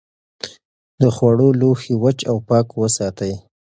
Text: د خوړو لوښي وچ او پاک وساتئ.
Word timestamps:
د 1.01 1.01
خوړو 1.15 1.47
لوښي 1.59 1.93
وچ 2.03 2.19
او 2.29 2.37
پاک 2.49 2.67
وساتئ. 2.81 3.33